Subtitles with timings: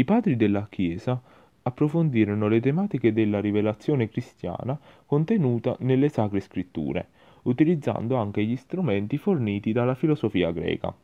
[0.00, 1.20] I padri della Chiesa
[1.60, 7.08] approfondirono le tematiche della rivelazione cristiana contenuta nelle sacre scritture,
[7.42, 10.94] utilizzando anche gli strumenti forniti dalla filosofia greca.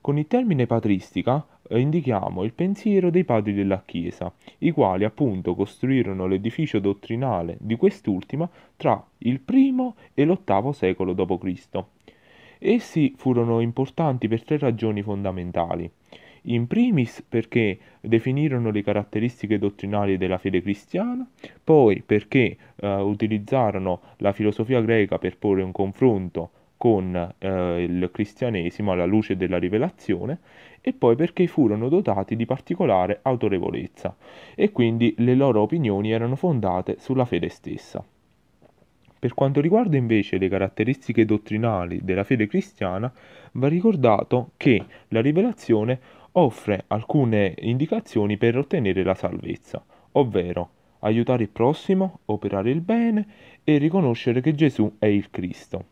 [0.00, 5.54] Con il termine patristica eh, indichiamo il pensiero dei padri della Chiesa, i quali appunto
[5.54, 11.84] costruirono l'edificio dottrinale di quest'ultima tra il primo e l'ottavo secolo d.C.
[12.58, 15.88] Essi furono importanti per tre ragioni fondamentali.
[16.46, 21.26] In primis perché definirono le caratteristiche dottrinali della fede cristiana,
[21.62, 28.92] poi perché eh, utilizzarono la filosofia greca per porre un confronto con eh, il cristianesimo
[28.92, 30.38] alla luce della rivelazione
[30.82, 34.14] e poi perché furono dotati di particolare autorevolezza
[34.54, 38.04] e quindi le loro opinioni erano fondate sulla fede stessa.
[39.18, 43.10] Per quanto riguarda invece le caratteristiche dottrinali della fede cristiana,
[43.52, 45.98] va ricordato che la rivelazione
[46.36, 53.26] offre alcune indicazioni per ottenere la salvezza, ovvero aiutare il prossimo, operare il bene
[53.62, 55.84] e riconoscere che Gesù è il Cristo.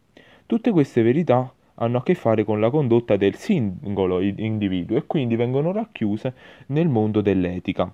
[0.46, 5.36] Tutte queste verità hanno a che fare con la condotta del singolo individuo e quindi
[5.36, 6.34] vengono racchiuse
[6.66, 7.92] nel mondo dell'etica.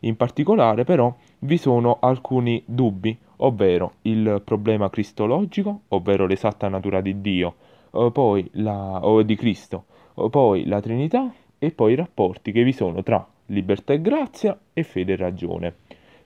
[0.00, 7.20] In particolare però vi sono alcuni dubbi, ovvero il problema cristologico, ovvero l'esatta natura di
[7.20, 7.54] Dio,
[8.12, 9.84] poi la, o di Cristo,
[10.30, 14.82] poi la Trinità e poi i rapporti che vi sono tra libertà e grazia e
[14.82, 15.74] fede e ragione.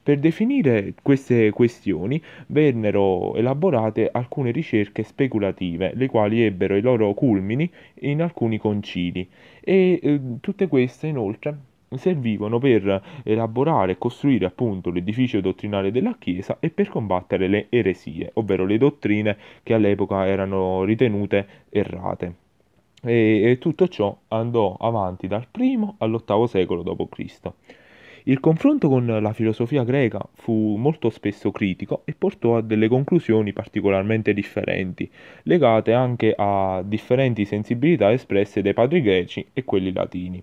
[0.02, 7.70] Per definire queste questioni vennero elaborate alcune ricerche speculative, le quali ebbero i loro culmini
[8.00, 9.28] in alcuni concili
[9.60, 11.56] e eh, tutte queste inoltre
[11.94, 18.30] servivano per elaborare e costruire appunto l'edificio dottrinale della Chiesa e per combattere le eresie,
[18.34, 22.41] ovvero le dottrine che all'epoca erano ritenute errate.
[23.04, 27.52] E, e tutto ciò andò avanti dal primo all'ottavo secolo d.C.
[28.24, 33.52] Il confronto con la filosofia greca fu molto spesso critico e portò a delle conclusioni
[33.52, 35.10] particolarmente differenti,
[35.44, 40.42] legate anche a differenti sensibilità espresse dai padri greci e quelli latini.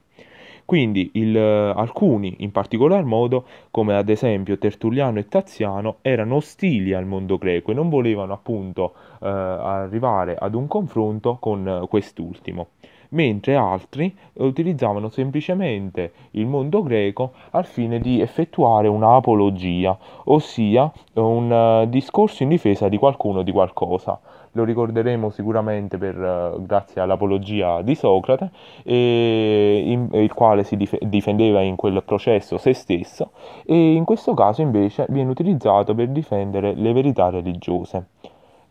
[0.70, 7.08] Quindi il, alcuni, in particolar modo, come ad esempio Tertulliano e Taziano, erano ostili al
[7.08, 12.68] mondo greco e non volevano appunto eh, arrivare ad un confronto con quest'ultimo
[13.10, 21.90] mentre altri utilizzavano semplicemente il mondo greco al fine di effettuare un'apologia, ossia un uh,
[21.90, 24.20] discorso in difesa di qualcuno o di qualcosa.
[24.54, 28.50] Lo ricorderemo sicuramente per, uh, grazie all'apologia di Socrate,
[28.84, 33.32] in, il quale si dif- difendeva in quel processo se stesso,
[33.66, 38.06] e in questo caso invece viene utilizzato per difendere le verità religiose.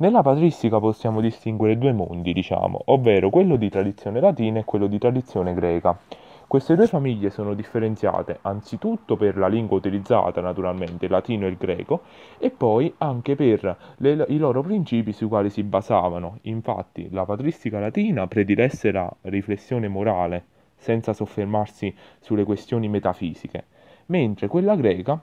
[0.00, 4.98] Nella patristica possiamo distinguere due mondi, diciamo, ovvero quello di tradizione latina e quello di
[4.98, 5.98] tradizione greca.
[6.48, 11.58] Queste due famiglie sono differenziate anzitutto per la lingua utilizzata, naturalmente, il latino e il
[11.58, 12.04] greco,
[12.38, 16.38] e poi anche per le, i loro principi sui quali si basavano.
[16.44, 23.66] Infatti, la patristica latina predilesse la riflessione morale, senza soffermarsi sulle questioni metafisiche,
[24.06, 25.22] mentre quella greca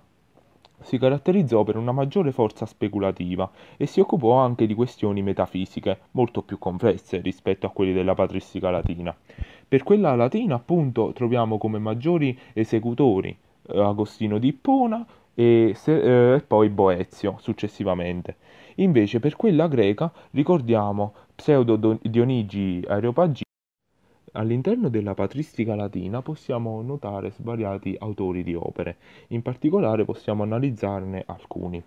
[0.82, 6.42] si caratterizzò per una maggiore forza speculativa e si occupò anche di questioni metafisiche, molto
[6.42, 9.16] più complesse rispetto a quelle della patristica latina.
[9.68, 13.36] Per quella latina, appunto, troviamo come maggiori esecutori
[13.68, 18.38] eh, Agostino di Ippona e, se, eh, poi Boezio successivamente.
[18.76, 23.45] Invece per quella greca ricordiamo Pseudo Dionigi Areopagito
[24.38, 28.98] All'interno della patristica latina possiamo notare svariati autori di opere,
[29.28, 31.82] in particolare possiamo analizzarne alcuni.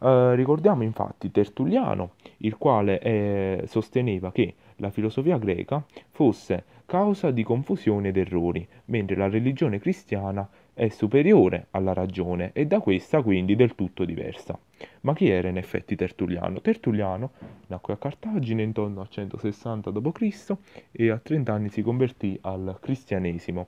[0.00, 7.42] Eh, ricordiamo infatti Tertulliano, il quale eh, sosteneva che la filosofia greca fosse causa di
[7.42, 13.56] confusione ed errori, mentre la religione cristiana è superiore alla ragione e da questa quindi
[13.56, 14.56] del tutto diversa.
[15.00, 16.60] Ma chi era in effetti Tertulliano?
[16.60, 17.32] Tertulliano
[17.66, 20.56] nacque a Cartagine intorno al 160 d.C.
[20.92, 23.66] e a 30 anni si convertì al cristianesimo.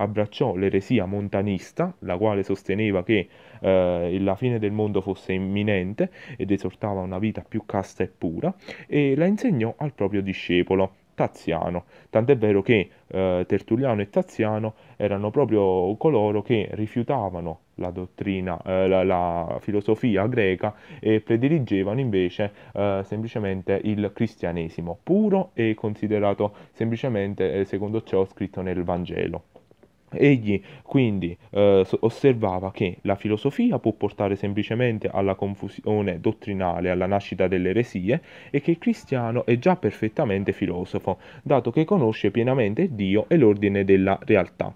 [0.00, 3.28] Abbracciò l'eresia montanista, la quale sosteneva che
[3.60, 8.52] eh, la fine del mondo fosse imminente ed esortava una vita più casta e pura,
[8.88, 15.30] e la insegnò al proprio discepolo, Taziano, tant'è vero che eh, Tertulliano e Taziano erano
[15.32, 23.00] proprio coloro che rifiutavano la dottrina, eh, la, la, filosofia greca e prediligevano invece eh,
[23.04, 29.57] semplicemente il cristianesimo puro e considerato semplicemente eh, secondo ciò scritto nel Vangelo.
[30.10, 37.46] Egli quindi eh, osservava che la filosofia può portare semplicemente alla confusione dottrinale, alla nascita
[37.46, 43.26] delle eresie, e che il cristiano è già perfettamente filosofo, dato che conosce pienamente Dio
[43.28, 44.74] e l'ordine della realtà.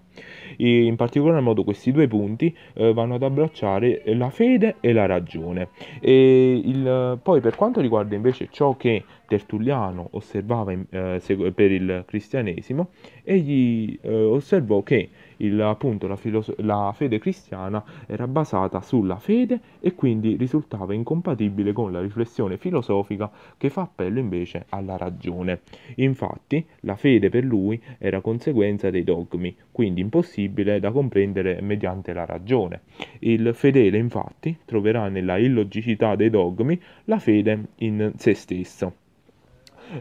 [0.57, 5.69] In particolar modo questi due punti eh, vanno ad abbracciare la fede e la ragione.
[5.99, 9.03] E il, poi per quanto riguarda invece ciò che
[9.33, 12.89] Tertulliano osservava eh, per il cristianesimo,
[13.23, 16.19] egli eh, osservò che il, appunto la,
[16.57, 23.31] la, fede cristiana era basata sulla fede e quindi risultava incompatibile con la riflessione filosofica
[23.57, 25.61] che fa appello invece alla ragione.
[25.95, 32.25] Infatti la fede per lui era conseguenza dei dogmi, quindi impossibile da comprendere mediante la
[32.25, 32.81] ragione.
[33.21, 39.01] Il fedele infatti troverà nella illogicità dei dogmi la fede in se stesso.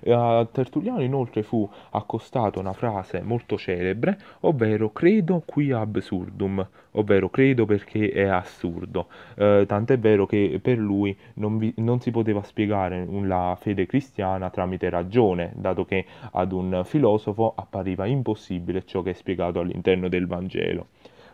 [0.07, 7.65] A Tertulliano inoltre fu accostata una frase molto celebre, ovvero credo qui absurdum, ovvero credo
[7.65, 9.09] perché è assurdo.
[9.37, 14.51] Eh, tant'è vero che per lui non, vi, non si poteva spiegare la fede cristiana
[14.51, 20.27] tramite ragione, dato che ad un filosofo appariva impossibile ciò che è spiegato all'interno del
[20.27, 20.87] Vangelo.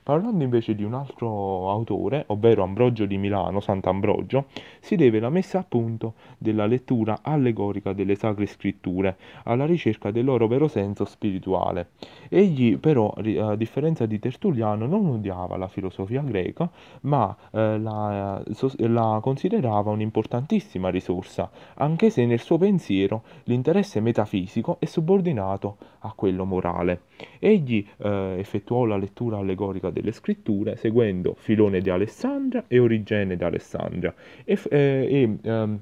[0.09, 4.47] Parlando invece di un altro autore, ovvero Ambrogio di Milano, Sant'Ambrogio,
[4.81, 10.25] si deve la messa a punto della lettura allegorica delle Sacre Scritture, alla ricerca del
[10.25, 11.91] loro vero senso spirituale.
[12.31, 16.71] Egli però, a differenza di Tertulliano, non odiava la filosofia greca,
[17.03, 18.43] ma eh, la,
[18.77, 26.47] la considerava un'importantissima risorsa, anche se nel suo pensiero l'interesse metafisico è subordinato a quello
[26.47, 27.03] morale.
[27.39, 33.45] Egli eh, effettuò la lettura allegorica delle scritture seguendo Filone di Alessandria e Origene di
[33.45, 34.15] Alessandria.
[34.45, 35.81] E, eh, e ehm,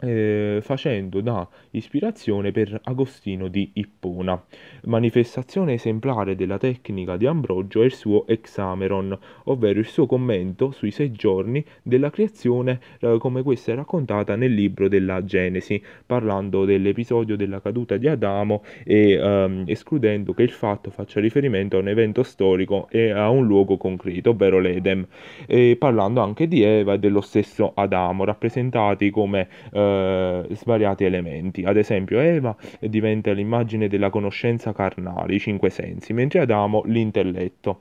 [0.00, 4.42] eh, facendo da ispirazione per Agostino di Ippona.
[4.84, 10.90] Manifestazione esemplare della tecnica di Ambrogio è il suo Exameron, ovvero il suo commento sui
[10.90, 17.36] sei giorni della creazione eh, come questa è raccontata nel libro della Genesi, parlando dell'episodio
[17.36, 22.22] della caduta di Adamo e ehm, escludendo che il fatto faccia riferimento a un evento
[22.22, 25.06] storico e a un luogo concreto, ovvero l'Edem,
[25.46, 31.64] e parlando anche di Eva e dello stesso Adamo, rappresentati come eh, eh, svariati elementi.
[31.64, 37.80] Ad esempio, Eva diventa l'immagine della conoscenza carnale, i cinque sensi, mentre Adamo l'intelletto.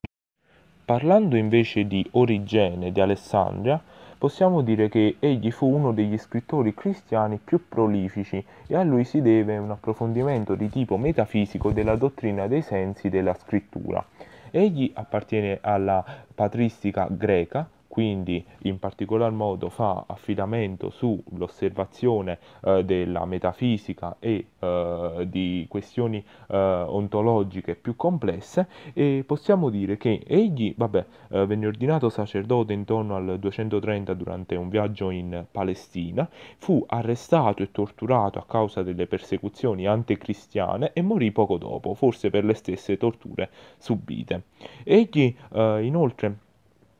[0.85, 3.79] Parlando invece di Origene di Alessandria,
[4.17, 9.21] possiamo dire che egli fu uno degli scrittori cristiani più prolifici e a lui si
[9.21, 14.03] deve un approfondimento di tipo metafisico della dottrina dei sensi della scrittura.
[14.51, 16.03] Egli appartiene alla
[16.33, 25.65] patristica greca, quindi in particolar modo fa affidamento sull'osservazione eh, della metafisica e eh, di
[25.67, 32.73] questioni eh, ontologiche più complesse e possiamo dire che egli, vabbè, eh, venne ordinato sacerdote
[32.73, 39.07] intorno al 230 durante un viaggio in Palestina, fu arrestato e torturato a causa delle
[39.07, 44.43] persecuzioni anticristiane e morì poco dopo, forse per le stesse torture subite.
[44.83, 46.47] Egli eh, inoltre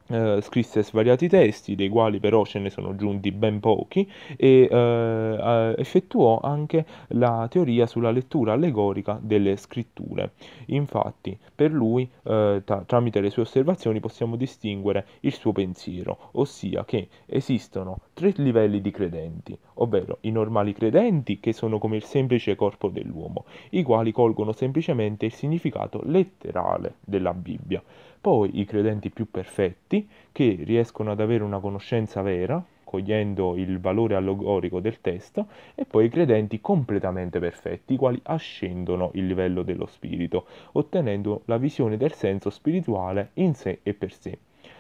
[0.10, 5.80] Uh, scrisse svariati testi, dei quali però ce ne sono giunti ben pochi, e uh,
[5.80, 10.32] effettuò anche la teoria sulla lettura allegorica delle scritture.
[10.68, 16.84] Infatti, per lui, uh, tra- tramite le sue osservazioni, possiamo distinguere il suo pensiero, ossia
[16.86, 22.56] che esistono tre livelli di credenti, ovvero i normali credenti, che sono come il semplice
[22.56, 27.84] corpo dell'uomo, i quali colgono semplicemente il significato letterale della Bibbia
[28.22, 34.16] poi i credenti più perfetti che riescono ad avere una conoscenza vera, cogliendo il valore
[34.16, 39.86] allegorico del testo, e poi i credenti completamente perfetti, i quali ascendono il livello dello
[39.86, 44.38] spirito, ottenendo la visione del senso spirituale in sé e per sé.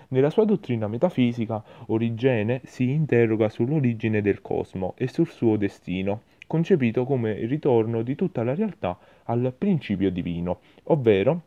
[0.09, 7.05] Nella sua dottrina metafisica, Origene si interroga sull'origine del cosmo e sul suo destino, concepito
[7.05, 11.41] come il ritorno di tutta la realtà al principio divino, ovvero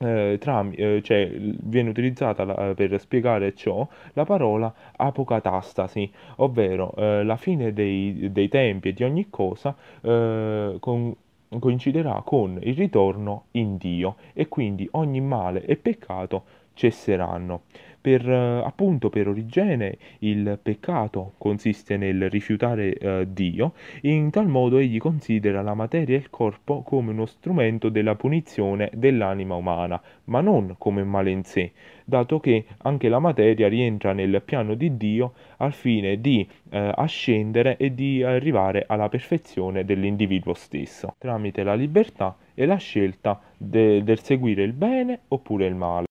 [0.00, 7.24] eh, tram- eh, cioè, viene utilizzata la, per spiegare ciò la parola apocatastasi, ovvero eh,
[7.24, 11.14] la fine dei, dei, tempi e di ogni cosa eh, con,
[11.58, 17.62] coinciderà con il ritorno in Dio e quindi ogni male e peccato cesseranno.
[18.00, 24.78] Per, eh, appunto per Origene il peccato consiste nel rifiutare eh, Dio, in tal modo
[24.78, 30.40] egli considera la materia e il corpo come uno strumento della punizione dell'anima umana, ma
[30.40, 31.72] non come male in sé,
[32.04, 37.76] dato che anche la materia rientra nel piano di Dio al fine di eh, ascendere
[37.76, 44.20] e di arrivare alla perfezione dell'individuo stesso, tramite la libertà e la scelta de- del
[44.20, 46.06] seguire il bene oppure il male.